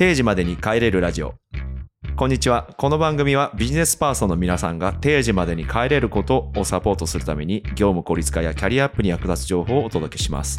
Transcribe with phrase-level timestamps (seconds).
[0.00, 1.34] 定時までに帰れるラジオ。
[2.16, 2.70] こんにちは。
[2.78, 10.58] この番組はビジネスパーソンの皆さんが定時までに帰れることをサポートするために業務効率化やキャリアアップに役立つ情報をお届けします。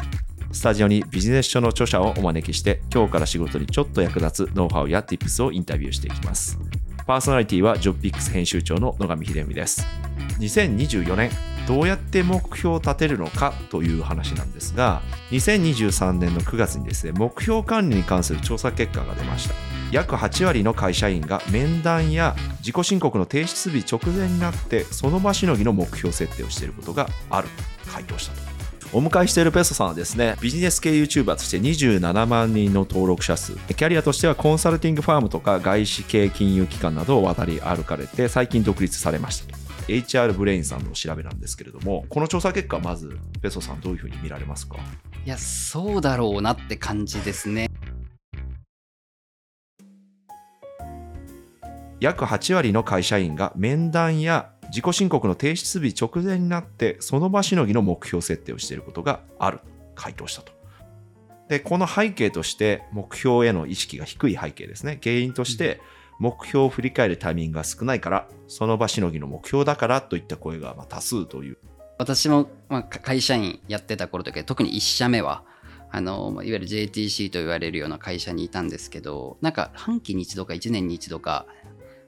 [0.52, 6.56] スタジオにビジネス書の著者をお招きして今日から仕事にちょっと役立つノウハウや Tips をインタビューしていきます。
[7.06, 9.84] パーソナリティはジョブピックス編集長の野上秀美です。
[10.38, 11.30] 2024年
[11.66, 15.00] どうやって目標を立てるのかという話なんですが
[15.30, 19.54] 2023年の9月にですね目標管理に関する調査結果が出ました。
[19.92, 27.48] 約8割の会社員が面談や自己申告の提出日直前になってその場しのぎの目標設定をしていることがある
[27.84, 28.51] と回答したと。
[28.94, 33.54] お迎えしているペソさんはですねビジネス系 YouTuber として27万人の登録者数。
[33.54, 39.62] キャリアとしてはコンサルティングファームとか外資系金融機関などを渡り歩かれて最近独立されましたと。
[39.88, 44.76] HR ブレインさんの調べなんですけれどもこの調査結果まずペソさんどういうふうに見られますか？
[45.24, 47.70] いやそうだろうなって感じですね。
[51.98, 59.60] 約8割の会社員が面談や自己申告の提出日直前になってその場しのぎの目標設定をしていることがある
[59.94, 60.52] 回答したと。
[61.48, 65.82] でこの背景として目標への意識が低い背景ですね原因として
[66.18, 71.58] 目標を振り返るタイミングが少ないからその場しのぎの目標だからといった声がまあ多数という
[71.98, 75.44] 私も、まあ、会社員やってた頃とか特に1社目は
[75.90, 81.44] あのいわゆる JTC と言われるような会社にいたんですけどなんか半期に一度か1年に一度か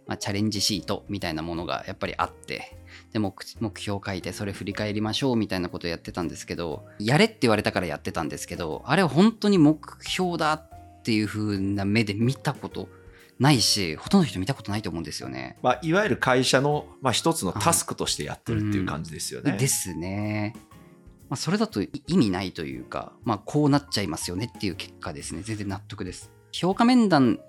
[0.06, 2.76] まあ、チャレンジシートみたいなものがやっぱりあって
[3.12, 12.88] で目目標を書いてそれ振り返りましょうみたいなことをやってたんですけどやれって言われたからやってたんですけどあれは本当に目標だっていう風な目で見たこと
[13.38, 15.58] ないしほとんどの人見たことないと思うんですよね。
[15.62, 19.52] まあ、いわゆる会社の、まあ、一つのタスクとしてやってるっていう感じですよね。
[19.52, 20.54] うん、ですね。
[21.28, 26.30] まあ、それだと意味ないというか、まあ、こうなっちゃいますよねっていう結果ですね全然納得です。
[26.52, 27.40] 評価面談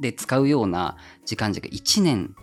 [0.00, 2.34] で使うような時間軸1年。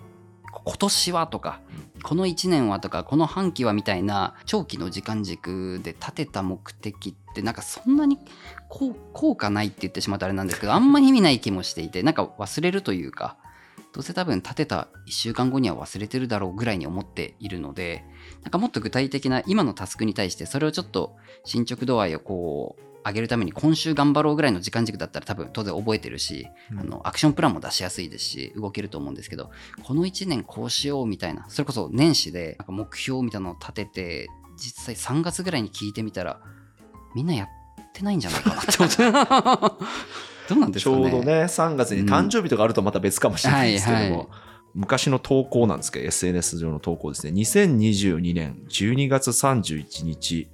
[0.66, 1.62] 今年はとか
[2.03, 8.18] この1年はとかこの半期はみたいな長期の時間軸で立てた目的ってなんかそんなに
[8.69, 13.38] 効果ないって言ってしまうとあれなんですけどあんまり意味ない気もしていてなんか忘れるというか
[13.94, 18.03] どうせ多分立てた1週間後には忘れてるだろうぐらいに思っているので
[18.44, 21.16] なんかもっと具体的な今のタスクに対してそれをちょっと
[21.46, 29.50] 進捗度合いをこう上げるために今週頑張ろうぐらいの時間軸だったら多分当然覚えてるし、うん、あのアクションプランも出しやすいですし動けると思うんですけど
[29.84, 36.41] この1年こうしようみたいなそれこそ年始でなんか目標みたいなのを立てて実際3月ぐらいに聞いてみたら
[37.16, 37.47] みんなやっ
[37.94, 39.78] てないんじゃないかなって思って。
[40.47, 40.97] どうなんですかね。
[40.97, 44.12] ちょうどね3月に誕生日とかあるとまた別かもしれないですけども、うん。
[44.12, 44.28] はいはい。
[44.75, 47.34] 昔の投稿なんですけど SNS 上の投稿ですね。
[47.34, 50.50] 2022年12月31日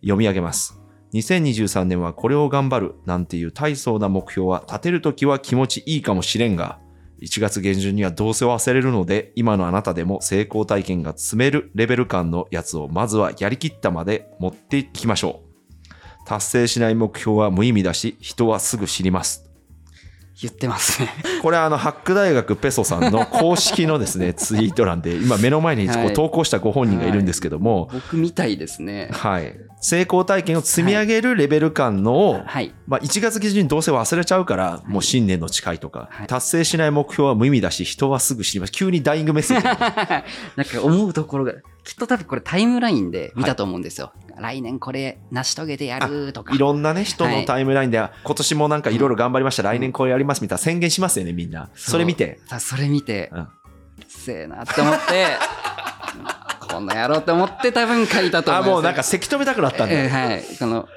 [0.00, 0.81] 読み上げます
[1.14, 6.78] 2023年はこれを頑張るなんていう大層な目標は立てるときは気持ちいいかもしれんが、
[7.20, 16.26] 1月下旬にはどうせ忘れるので、今のあなたでも成功体験が積めるレベル感のやつをまずはやりきったまで持っていきましょう。
[16.26, 19.51] 達成しない目標は無意味だし、人はすぐ知ります。
[20.42, 21.08] 言ってますね。
[21.42, 29.08] これあのハック大学ペソさんの公式のですね ツイート欄で今目の前にこう投稿したご本人がいるんですけども、はい、僕みたいですね。
[29.12, 29.56] はい。
[29.84, 38.72] 成功体験を積み上げるレベル感のを、はい、まあ、1月下旬にどうせ忘れちゃうから、もう新年の誓いとか、はい、達成しない目標は無意味だし人はすぐ知ります。
[38.72, 39.64] 急にダイイングメッセージ
[40.56, 41.54] なんか思うところが
[41.84, 46.54] きっと多分これタイムラインで見たと思うんですよ、来年これ成し遂げてやるとか。
[46.54, 51.70] いろんなね人のタイムラインで、はい、今年もなんかいろいろ頑張りました、うん、来年これやりますみたいな宣言しますよねみんな。
[51.74, 52.40] それ見て。
[52.58, 53.48] それ見て、うん、
[54.06, 55.26] せえなって思って。
[56.72, 60.42] こんなやろうって思って多分書いたと思うあもうなんかせき止めたくなったんだ、えー、はい。
[60.58, 60.88] この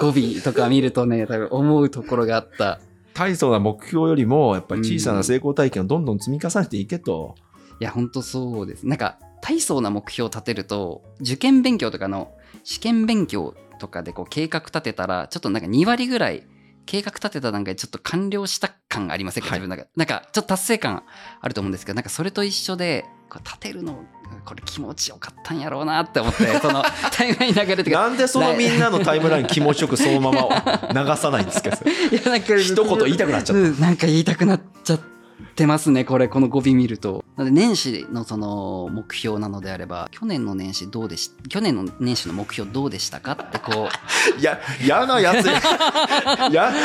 [0.00, 2.80] 語尾とか見るとね多分思うところがあった。
[3.14, 7.47] 大層な目標よりもやっぱり小さな成功体験をどんどん積み重ねていけと、うん、
[7.80, 8.86] いや本当そうです。
[8.86, 12.32] なんか大層な目標を立てると受験勉強とかの
[12.64, 16.44] 試験勉強とかでこう計画立てたらちょっとなんか2割ぐらい
[16.86, 21.04] 計画立てた段階でちょっと完了した感がありませんか、はい、自分の中なんかちょっと達成感
[21.40, 24.04] あると思うんですけどなんかそれと一緒でこう立てるの
[24.44, 26.82] これ気持ちよかったんやろうなって思って その
[27.12, 30.48] タイムライン流れてなんでそのみんなのタイムライン気持ちよくそのまま
[30.92, 31.70] 流さないんですか？
[32.10, 37.24] いやなんか一言言いたくなっちゃった、なんか言いたくなっちゃってってますね、これ、この語尾見ると。
[37.36, 43.88] なので、年始のその目標なのであれば、去年の年始どうでし、去年の年始の目標どうでしたかってこ
[44.36, 44.40] う。
[44.40, 45.46] い や、嫌なやつ
[46.52, 46.72] や。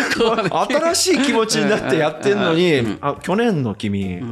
[0.94, 4.26] 新しい気持ちになってやってんのに、うん、あ、去年の君、う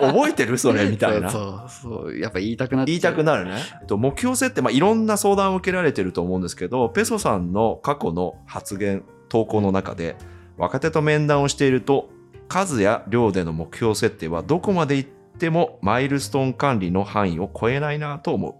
[0.00, 1.30] 覚えてるそれみたいな。
[1.30, 2.18] そうそう。
[2.18, 3.62] やっぱ言いたくなっ言いたくなるね。
[3.88, 10.16] 目標設定、まあ、いろんな相談を受けられてると思うんですけど、ペソさんの過去の発言、投稿の中で、
[10.56, 12.08] 若手と面談をしていると
[12.48, 18.54] 数や量での目標設定はどこまでいってもマイルストーン管理の範囲を超えないなと思う。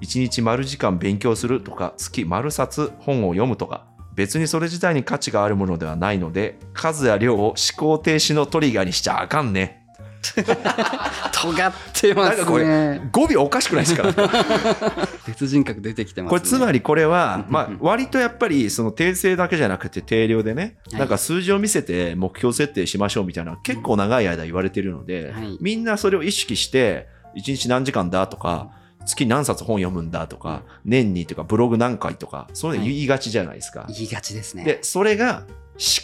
[0.00, 9.81] 一日丸時間勉強するとか月丸冊本を読むとか別にそれ自体に価値があるものではないので数や量を思考停止のトリガーにしちゃあかんね。
[11.32, 14.12] 尖ってますなんかこれね語尾おかしくないですか？
[15.26, 16.38] 別人格出てきてますね。
[16.38, 21.00] これつまりこれは、まあ割とやっぱりその訂正だけじゃなくて定量でね、はい。
[21.00, 25.58] なんか数字を見せて目標設定しましょうみたいな結構長い間言われてるので、はい。
[25.60, 28.70] みんなそれを意識して1日何時間だとか
[29.06, 33.86] 月何冊本読むんだとか年にとかブログ何回とかそういうの言いがちじゃないですか。
[33.88, 34.64] 言いがちですね。
[34.64, 35.44] でそれが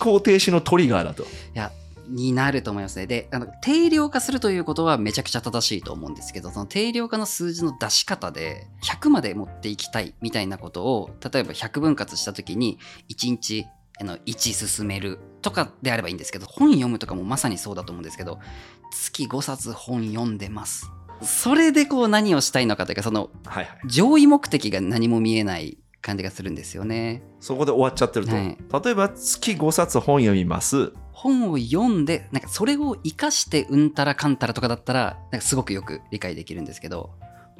[0.01, 1.23] 思考停止のトリガーだと。
[1.23, 1.71] いや
[2.09, 3.07] になると思いますね。
[3.07, 12.79] で、あの定量化するということはめちゃくちゃ正しいと思うんですけど、その定量化の数字の出し方で100まで持っていきたいみたいなことを、例えば100分割したときに
[13.11, 13.67] 1日
[14.01, 18.39] あの1進めるとかであればいいんですけど、本読むとかもまさにそうだと思うんですけど、
[18.93, 20.91] 月5冊本読んでます。
[21.23, 23.31] それでこう何をしたいのかというか、その
[23.87, 27.23] 上位目的が何も見えない感じがするんですよね。
[27.41, 37.11] そこで終わっちゃってると、はい例えば月5冊本読みます本を読んでなんかそれを生かしてうんたらかんたらとかだったらなんかすごくよく理解できるんですけど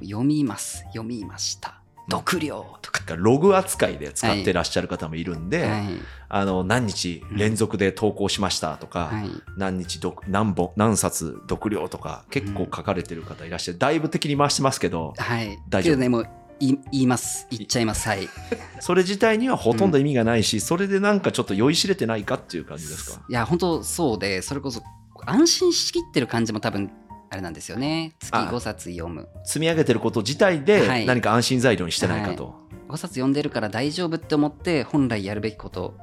[0.01, 0.85] 読みます。
[0.93, 1.81] 読みました。
[2.11, 5.83] 読量とか、ログ扱いで使ってらっしゃる方もいるんで、はい。
[6.31, 15.97] あの何日連続で投稿しましたとか、はい、何日読何本何冊読量とか結構書かれてる方いらっしゃる、だいぶ敵に回してますけどはい、大丈夫。
[15.97, 16.27] ねもうい
[16.61, 17.47] 言います。
[17.51, 18.09] 言っちゃいます。
[18.09, 18.25] はい。
[18.25, 18.29] い
[18.81, 23.23] それ自体にはほとんど意味がないし、それでなんかちょっと酔いしれてないかっていう感じですか？
[23.29, 24.83] や本当そうでそれこそ
[25.27, 26.91] 安心しきってる感じも多分
[27.31, 28.13] あれなんですよね。
[28.21, 29.29] 月あ5冊読む。
[29.45, 31.07] 積み上げてること自体はでい。
[31.07, 32.55] 何か安心材料にしてないかと、
[32.89, 35.95] 5冊読んでるから大丈夫って思って本来やるべきこと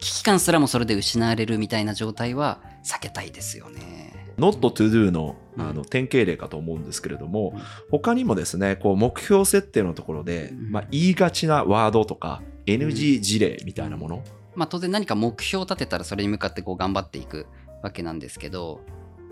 [0.00, 5.68] 危機感すらもそれで失われるみたいな状態は避けたいですよね Not to do のうん。
[5.68, 7.62] あの典型例かと思うんですけれども、うん。
[7.90, 10.70] 他にもですねこう目標設定のところで、うん。
[10.70, 14.24] まあ、言いがちなワードとか NG 事例みたいなもの、
[14.54, 17.46] まあ、当然何か目標を立てたらそれに向かってこう頑張っていく
[17.82, 18.80] わけなんですけど、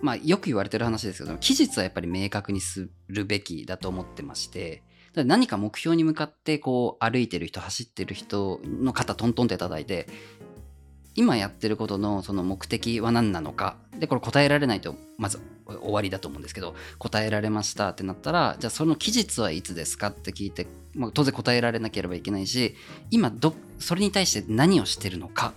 [0.02, 4.82] まあ、よく言われてる話ですけど期日はやっぱり明確にするべきだと思ってまして
[5.14, 10.06] 何か目標に向かってこう歩いてる人走ってる人の肩トントンって叩いて
[11.15, 13.77] 今やってることのその目的は何なのか。
[13.99, 22.75] でこれ答えられないとまず終わりだと思うんですけど答えられましたってなったらじゃあその期日はいつですかって聞いて、まあ、当然答えられなければいけないし
[23.11, 25.53] 今どそれに対して何をしてるのか。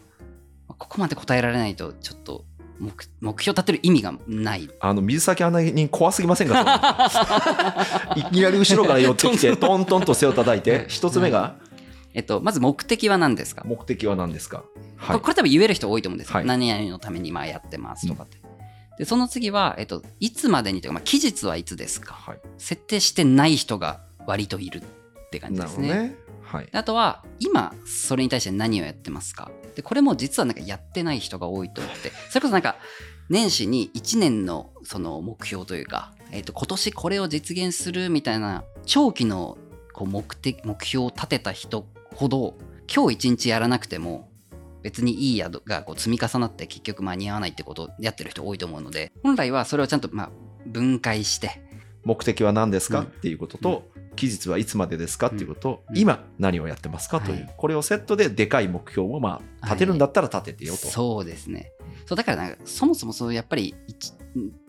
[0.68, 2.44] ここまで答えられないとちょっと
[2.80, 2.92] 目
[3.22, 4.70] 目標立てる意味がない。
[4.82, 6.58] あの水先案内人怖すぎませんか？
[8.18, 10.86] いきなり後ろから寄ってきてトントンと背を叩いて。
[10.90, 11.56] 一つ目が
[12.14, 14.64] えっとまず目的は何ですか、目的は何ですか？
[14.98, 15.20] はい。
[15.20, 16.46] これ多分言える人多いと思うんですよ、はい。
[16.46, 18.38] 何々のためにまあやってますとかって、
[19.00, 22.14] でその次は、えっと、いつまでにというか、まあ、期日はいつですか？
[22.14, 22.40] はい。
[22.58, 25.88] 設定してない人が割といるって感じですね。
[25.88, 26.16] ね。
[26.44, 26.66] はい。
[26.68, 29.52] であとは今それに対して何をやってますか？
[29.76, 32.12] でこれも実はなんかやってない人が多いと思って。
[32.30, 32.76] それこそなんか
[33.30, 39.58] 年始に1年のその目標というか、えっと今年これを実現するみたいな長期の
[39.94, 42.58] こう目的目標を立てた人ほど
[42.94, 44.30] 今日一日やらなくても
[44.82, 50.30] 別にいい宿がこう積み重なって結局間に合わないってことをやってる人多いと思うので本来はそれをちゃんとまあ
[50.66, 51.62] 分解して
[52.04, 53.06] 目的は何ですか、うん。
[53.06, 55.28] っていうことと、期日はいつまでですか？
[55.28, 55.98] っていうことと、うん。
[55.98, 57.22] 今何をやってますか？
[57.22, 61.72] という、はいこれをセットででかい目標をまあ立てるんだったら立ててよと、そうですね。
[62.06, 64.12] そうだからそもそもそうやっぱり一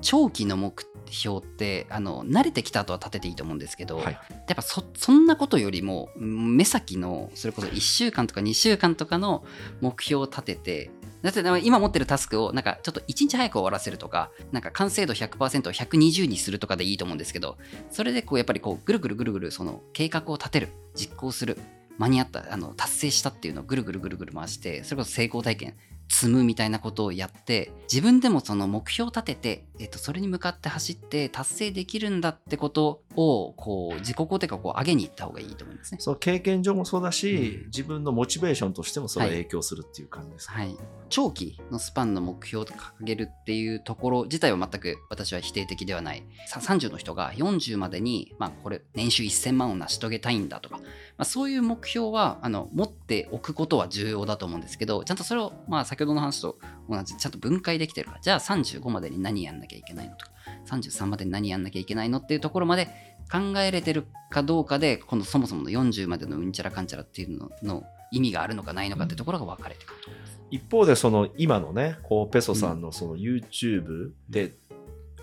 [0.01, 0.75] 長期の目
[1.11, 4.13] 標ってあの慣れてきた後は立てていいと思うんですけど、はい。
[4.13, 4.19] や
[4.53, 9.45] っぱそそんなことよりもうん目先のそれこそ1週間とか2週間とかの
[9.81, 10.91] 目標を立てて
[11.23, 17.57] だって今持ってるタスクをなんかちょっと1日早く終わらせるとかなんか完成度100%を120にするとかでいいと思うんですけど
[17.91, 21.59] それでこうやっぱりこうぐるぐるぐるぐるその計画を立てる実行する
[21.97, 25.75] 間に合ったあの達成したっていうのをぐるぐるぐるぐる回してそれこそ成功体験
[26.15, 35.99] 積むみたいなことをやって自分でもその目標を立てて、えっと、それに向かって走って達成できるんだってことをこう自己肯定感をこう上げに行った方がいいと思いますね。
[36.01, 37.67] その経験上もそうだし、うん。
[37.67, 40.77] 自分のモチベーションとしてもそれははい影響するっていう感じですか、はい、
[41.09, 46.25] 長期のスパンの目標を掲げるっていうところ自体は全く私は否定的ではない。
[46.47, 50.85] さ30の人が40までに、まあ、これ年収1000万を成し遂げたいんだとか、ま
[51.19, 58.21] あ、そういう目標はあの持っておくことは重要だと思うんですけどちゃんとそれを、まあ、先ほどの話と同じちゃんと分解できてるから。
[58.21, 60.33] じゃあ35までに何やんなきゃいけないのとか。
[60.67, 62.87] 33までに何やんなきゃいけないのっていうところまで
[63.31, 70.41] 考えれてるかどうかでこのそもそもの40までのうんちゃらかんちゃらっていうのの意味があるのかないのかってところが分かれてくると思います。
[70.51, 74.55] 一方でその今のねこうペソさんのその YouTube で、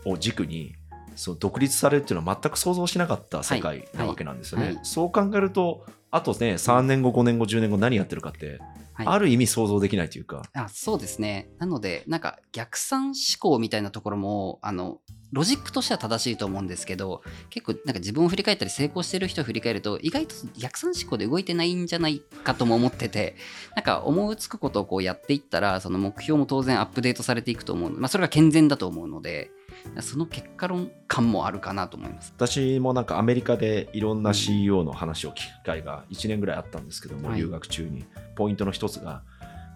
[0.03, 0.74] を軸に
[1.15, 4.65] その独立されるっていうのは全く想像しなかった世界なわけなんですよね。
[4.65, 4.75] はい。
[4.75, 4.86] はい。
[4.86, 8.60] そう考えるとあとね3年後5年後10年後何やってるかって、
[8.94, 10.44] はいある意味想像できないというか。
[10.53, 11.50] あそうですね。
[11.58, 15.00] なので、なんか逆算思考みたいなところも、あの、
[15.32, 23.36] ロジックとしては正しいと思うんですけど、結構なんか自分を振り返ったり成功してる人を振り返ると、意外と逆算思考で動いてないんじゃないかとも思ってて、
[23.75, 29.51] なんか思いつくことをこうやっていったら、その目標も当然アップデートされていくと思うまあそれが健全だと思うので、
[30.00, 32.34] その結果論感もあるかなと思います。
[32.36, 37.40] 私もなんかアメリカでいろんな CEO の話を聞く機会が1年ぐらいあったんですけども、はい。
[37.40, 38.06] 留学中に。
[38.36, 39.24] ポイントの一つが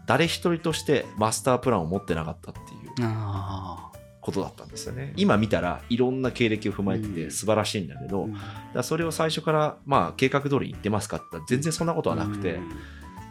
[0.06, 5.14] 誰一人としてマスタープランを持ってなかったっていうあことだったんですよね。
[5.18, 7.14] 今見たらいろんな経歴を踏まえてうん。
[7.14, 8.28] て素晴らしいんだけど、あ。
[8.28, 8.42] だか
[8.76, 12.70] らそれを最初からまあ計画通り言ってますかって全然そんなことはなくて、うん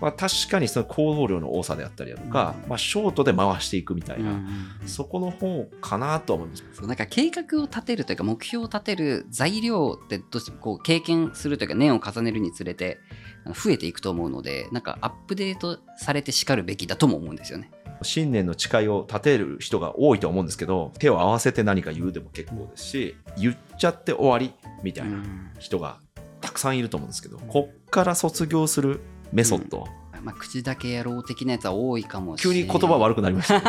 [0.01, 4.41] まあ、確かにその行動量の多さであったりだとか、まあ、ショートで回していくみたいな、
[4.87, 12.99] そこの方かなとは思いますそうなんか計画を立てるというか目標を立てる材料ってどうしてもこう経験するというか年を重ねるにつれて
[13.47, 17.71] 増えていくと思うのでなんかアップデートされてしかるべきだとも思うんですよね。
[18.03, 25.23] 信念の誓いを立てる人が多いと思うんですけど手を合わせて何か言うでも結構ですし言っちゃって終わりみたいな
[25.59, 26.01] 人が
[26.41, 29.01] たくさんいると思うんですけどこっから卒業する
[29.33, 29.87] メソッド、
[30.23, 32.61] まあ、口だけやろう的なやつは多いかもしれない。
[32.63, 33.65] 急に言葉悪くなりましたね。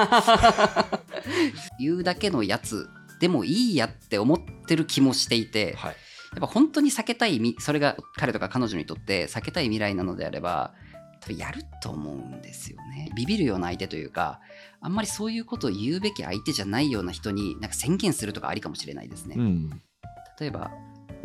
[1.80, 5.96] 言うだけのやつでもいいやって思ってる気もしていて、はい。
[6.36, 10.74] やっぱ本当に避けたいみそれが彼とか彼女にとって避けたい未来なのであれば
[11.22, 13.10] 多分やると思うんですよね。
[13.16, 14.42] ビビるような相手というか
[14.82, 19.70] あんまりそういうことを言うべき相手じゃないような人になんか宣言するとかありかもしれないですね、うん。
[20.40, 20.72] 例えば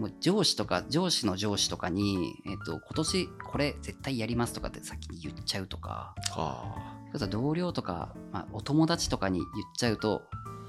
[0.00, 6.74] もう上司とか上司の上司とかに、えっと今年これ絶対やりますとかって先に言っちゃうとかは
[7.06, 10.22] それこそ同僚とか、まあ、お友達とかに言っちゃうと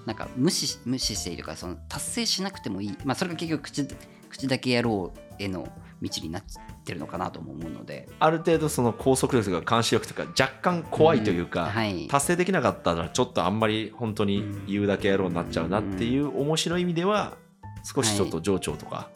[0.05, 3.87] なんか無視無視しているかその達成しなくてもいい、まあ、それが結局口
[4.29, 5.65] 口だけやろうへの
[6.01, 6.43] 道になっ
[6.83, 8.09] てるのかなとも思うので。
[8.19, 11.69] あ、ある程度その拘束力とか監視力とか若干怖いというか、ん。
[11.69, 17.37] はい、達成できなかったらちょっとあんまり本当に言うだけやろうになっちゃうなっていう面白い意味では
[17.83, 19.09] 少しちょっと情緒とか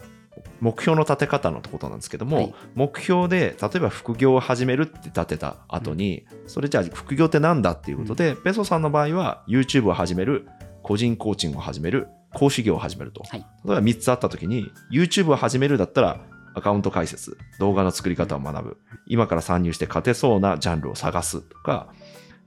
[0.62, 2.55] 目標の立て方のことなんですけども、はい。
[2.75, 10.48] 目標で例えば副業を始めるって立てた後にそれじゃあ副業ってなんだっていうことでペソさんの場合は YouTube を始める
[10.84, 13.24] 個人コーチングを始める講師業を始めると。
[13.24, 13.39] はい。
[13.65, 16.19] 例えば3つあった時に YouTube を始めるだったら
[16.53, 18.77] アカウント開設動画の作り方を学ぶ。
[19.07, 21.89] 今から参入して勝てそうなジャンルを探すとか、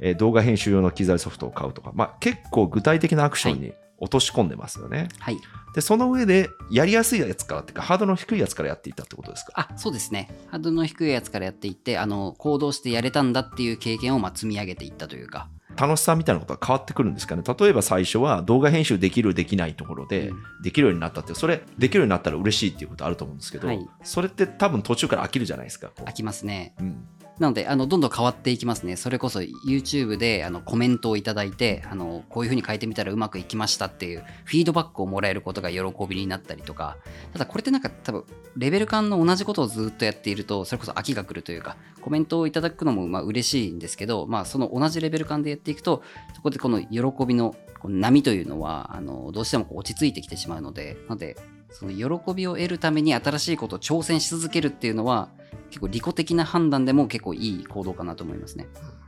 [0.01, 5.39] えー動画編集用の機材ソフトを買うとか、まあ、結構具体的なアクションに落とし込んでますよね、はい。
[5.75, 9.53] でその上でやりやすいやつからっていうかハードルの低いやつからやっていったってことですか？
[9.55, 10.31] あそうですね。
[10.49, 17.43] ハードルの低いやつからやっていってあの行動してやれたんだっていう経験をまあ積み上げていったというか、楽しさみたいなことは変わってくるんですかね？
[17.43, 20.43] 例えば最初は動画編集できるできないところでうん。
[20.63, 23.89] できるようになったってそれできるようになったら嬉しいっていうことあると思うんですけど、はい。
[24.03, 26.75] それって多分途中から飽きるじゃないですか飽きますね。
[26.81, 27.07] うん
[27.39, 28.97] なのであのどんどん変わっていきますね。
[28.97, 36.97] それこそ YouTube であのコメントをいただいてあのこういうふうに変えてみたらうまくいきましたっていうフィードバックをもらえることが喜びになったりとか
[37.33, 38.25] ただこれってなんか多分
[38.57, 46.03] レベル感の同じことをずっとやっているとそれこそ飽きが来るというかコメントをいただくのもまあ嬉しいんですけど、まあ、その同じレベル感でやっていくと
[46.35, 51.37] そこでこの喜びのこう波というのはあのどうしてもこう落ち着いてきてしまうのでなので
[51.71, 55.29] その喜びを得るために新しいことを挑戦し続けるっていうのは
[55.71, 58.67] 結構利己的な判断でも結構いい行動かなと思いますね。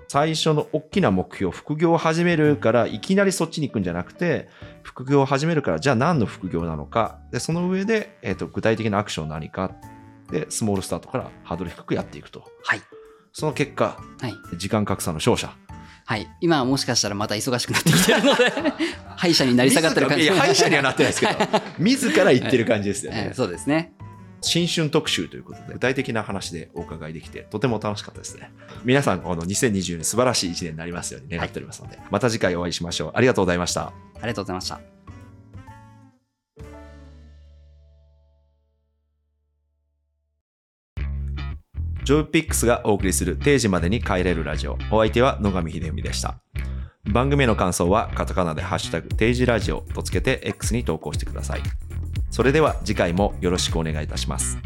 [0.08, 4.48] 最初の大きな目標副業を始めるからいきなりそっちに行くんじゃなくて
[4.82, 9.70] 副業を始めるからじゃあ何の副業なのかでその上で、えー、と具体的なアクション何か
[10.32, 12.82] でスモールスタートからハードル低くやっていくとはい。
[13.32, 14.34] その結果はい。
[14.56, 15.54] 時間格差の勝者
[16.10, 16.28] はい。
[16.40, 18.52] 今はもしかしたらまた忙しくなってきてるので、
[19.14, 20.24] 歯医者になり下がってる感じ。
[20.26, 21.32] いや歯医者にはなってないですけど
[21.78, 23.92] 自ら言ってる感じですよねえーそうですね。
[24.40, 28.50] 新春特集ということで具体的な話でお伺いできてとても楽しかったですね
[28.84, 34.99] 皆さんこの2020年素晴らしい1年になりますように願っておりますので、また次回お会いしましょうありがとうございましたありがとうございました。
[42.10, 44.76] ジョブピックスがお送りする定時までに帰れるラジオ。
[44.90, 46.40] お相手は野上秀文でした。
[47.04, 51.62] 番組への感想はカタカナでハッシュタグ定時ラジオとつけて X に投稿してください。
[52.28, 54.58] それでは次回もよろしくお願いいたします。